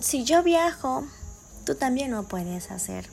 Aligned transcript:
si 0.00 0.24
yo 0.24 0.42
viajo, 0.42 1.04
tú 1.64 1.74
también 1.74 2.10
lo 2.10 2.24
puedes 2.24 2.70
hacer. 2.70 3.08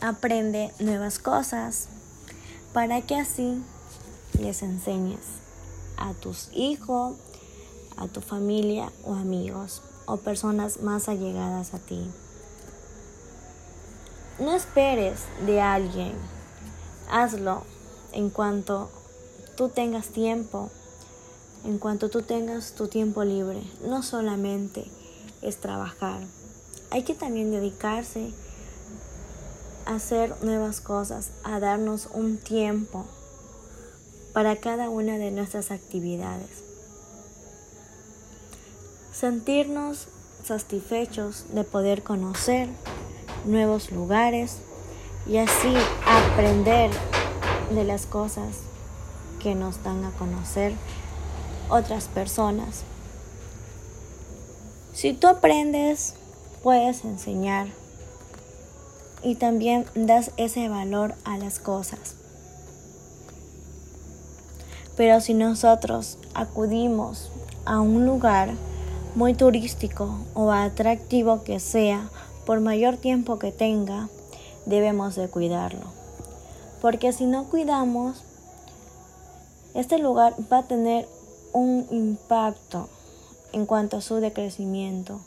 Aprende 0.00 0.72
nuevas 0.78 1.18
cosas 1.18 1.88
para 2.72 3.02
que 3.02 3.16
así 3.16 3.62
les 4.40 4.62
enseñes 4.62 5.20
a 5.96 6.14
tus 6.14 6.48
hijos, 6.52 7.16
a 7.96 8.08
tu 8.08 8.20
familia 8.20 8.90
o 9.04 9.14
amigos 9.14 9.82
o 10.06 10.16
personas 10.16 10.80
más 10.80 11.08
allegadas 11.08 11.74
a 11.74 11.78
ti. 11.78 12.10
No 14.38 14.54
esperes 14.54 15.20
de 15.46 15.60
alguien, 15.60 16.14
hazlo 17.10 17.62
en 18.12 18.30
cuanto 18.30 18.90
tú 19.56 19.68
tengas 19.68 20.08
tiempo, 20.08 20.70
en 21.64 21.78
cuanto 21.78 22.08
tú 22.08 22.22
tengas 22.22 22.72
tu 22.72 22.88
tiempo 22.88 23.22
libre. 23.22 23.62
No 23.84 24.02
solamente 24.02 24.90
es 25.42 25.58
trabajar, 25.58 26.20
hay 26.90 27.02
que 27.02 27.14
también 27.14 27.50
dedicarse 27.50 28.32
a 29.86 29.96
hacer 29.96 30.34
nuevas 30.42 30.80
cosas, 30.80 31.30
a 31.44 31.58
darnos 31.60 32.08
un 32.12 32.38
tiempo 32.38 33.06
para 34.32 34.56
cada 34.56 34.88
una 34.88 35.18
de 35.18 35.30
nuestras 35.30 35.70
actividades. 35.70 36.62
Sentirnos 39.12 40.08
satisfechos 40.44 41.46
de 41.52 41.64
poder 41.64 42.02
conocer 42.02 42.68
nuevos 43.44 43.92
lugares 43.92 44.58
y 45.26 45.36
así 45.36 45.74
aprender 46.06 46.90
de 47.74 47.84
las 47.84 48.06
cosas 48.06 48.58
que 49.40 49.54
nos 49.54 49.82
dan 49.82 50.04
a 50.04 50.10
conocer 50.12 50.74
otras 51.68 52.08
personas. 52.08 52.84
Si 54.92 55.14
tú 55.14 55.26
aprendes, 55.26 56.14
puedes 56.62 57.04
enseñar 57.04 57.66
y 59.22 59.36
también 59.36 59.86
das 59.94 60.32
ese 60.36 60.68
valor 60.68 61.14
a 61.24 61.38
las 61.38 61.58
cosas. 61.58 62.16
Pero 64.94 65.22
si 65.22 65.32
nosotros 65.32 66.18
acudimos 66.34 67.30
a 67.64 67.80
un 67.80 68.04
lugar 68.04 68.50
muy 69.14 69.32
turístico 69.32 70.18
o 70.34 70.52
atractivo 70.52 71.42
que 71.42 71.58
sea, 71.58 72.10
por 72.44 72.60
mayor 72.60 72.98
tiempo 72.98 73.38
que 73.38 73.50
tenga, 73.50 74.08
debemos 74.66 75.14
de 75.14 75.28
cuidarlo. 75.28 75.86
Porque 76.82 77.12
si 77.12 77.24
no 77.24 77.44
cuidamos, 77.44 78.24
este 79.74 79.98
lugar 79.98 80.34
va 80.52 80.58
a 80.58 80.62
tener 80.64 81.08
un 81.54 81.86
impacto 81.90 82.90
en 83.52 83.66
cuanto 83.66 83.98
a 83.98 84.00
su 84.00 84.16
decrecimiento, 84.16 85.20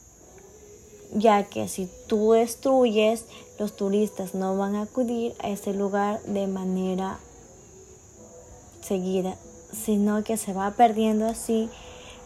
ya 1.14 1.44
que 1.44 1.68
si 1.68 1.90
tú 2.08 2.34
destruyes, 2.34 3.26
los 3.60 3.76
turistas 3.76 4.36
no 4.36 4.58
van 4.58 4.76
a 4.76 4.84
acudir 4.84 5.34
a 5.40 5.50
ese 5.50 5.74
lugar 5.74 6.22
de 6.24 6.48
manera 6.48 7.20
seguida, 8.82 9.36
sino 9.72 10.24
que 10.24 10.38
se 10.38 10.54
va 10.54 10.72
perdiendo 10.72 11.26
así 11.26 11.70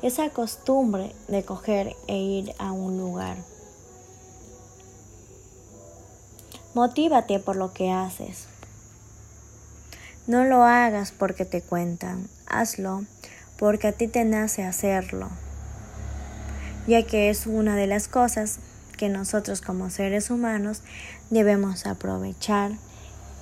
esa 0.02 0.30
costumbre 0.30 1.14
de 1.28 1.44
coger 1.44 1.96
e 2.08 2.18
ir 2.18 2.54
a 2.58 2.72
un 2.72 2.98
lugar. 2.98 3.38
Motívate 6.74 7.40
por 7.40 7.56
lo 7.56 7.74
que 7.74 7.92
haces. 7.92 8.48
No 10.28 10.46
lo 10.46 10.64
hagas 10.64 11.12
porque 11.12 11.44
te 11.44 11.62
cuentan, 11.62 12.30
hazlo 12.46 13.04
porque 13.60 13.88
a 13.88 13.92
ti 13.92 14.08
te 14.08 14.24
nace 14.24 14.64
hacerlo, 14.64 15.30
ya 16.90 17.04
que 17.04 17.30
es 17.30 17.46
una 17.46 17.76
de 17.76 17.86
las 17.86 18.08
cosas 18.08 18.60
que 18.98 19.10
nosotros 19.10 19.62
como 19.62 19.92
seres 19.92 20.32
humanos 20.32 20.82
debemos 21.30 21.86
aprovechar 21.86 22.72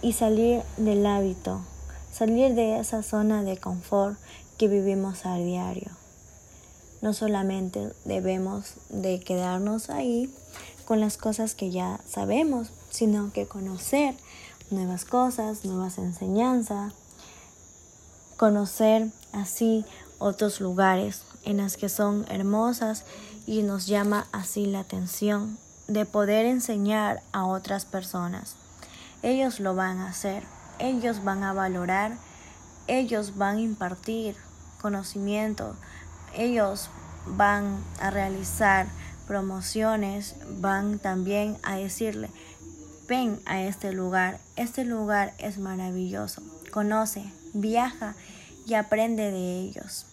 y 0.01 0.13
salir 0.13 0.61
del 0.75 1.05
hábito, 1.05 1.61
salir 2.11 2.53
de 2.55 2.77
esa 2.77 3.01
zona 3.03 3.43
de 3.43 3.57
confort 3.57 4.19
que 4.57 4.67
vivimos 4.67 5.25
a 5.25 5.37
diario. 5.37 5.91
No 7.01 7.13
solamente 7.13 7.93
debemos 8.03 8.73
de 8.89 9.21
quedarnos 9.21 9.89
ahí 9.89 10.29
con 10.85 10.99
las 10.99 11.17
cosas 11.17 11.55
que 11.55 11.71
ya 11.71 12.01
sabemos, 12.05 12.71
sino 12.89 13.31
que 13.31 13.47
conocer 13.47 14.13
nuevas 14.71 15.05
cosas, 15.05 15.63
nuevas 15.63 15.97
enseñanzas, 15.99 16.93
conocer 18.35 19.07
así 19.31 19.85
otros 20.19 20.61
lugares 20.61 21.23
en 21.43 21.57
las 21.57 21.77
que 21.77 21.89
son 21.89 22.25
hermosas 22.29 23.03
y 23.45 23.63
nos 23.63 23.87
llama 23.87 24.27
así 24.31 24.65
la 24.65 24.79
atención 24.79 25.57
de 25.87 26.05
poder 26.05 26.45
enseñar 26.45 27.21
a 27.31 27.45
otras 27.45 27.85
personas. 27.85 28.55
Ellos 29.23 29.59
lo 29.59 29.73
van 29.73 29.99
a 29.99 30.09
hacer, 30.09 30.43
ellos 30.79 31.23
van 31.23 31.43
a 31.43 31.53
valorar, 31.53 32.17
ellos 32.87 33.37
van 33.37 33.57
a 33.57 33.61
impartir 33.61 34.35
conocimiento, 34.81 35.75
ellos 36.35 36.89
van 37.25 37.83
a 37.99 38.11
realizar 38.11 38.87
promociones, 39.27 40.35
van 40.59 40.99
también 40.99 41.57
a 41.63 41.75
decirle, 41.77 42.29
ven 43.07 43.39
a 43.45 43.61
este 43.61 43.91
lugar, 43.91 44.39
este 44.55 44.85
lugar 44.85 45.33
es 45.37 45.57
maravilloso, 45.57 46.41
conoce, 46.71 47.23
viaja 47.53 48.15
y 48.67 48.73
aprende 48.73 49.31
de 49.31 49.61
ellos. 49.61 50.05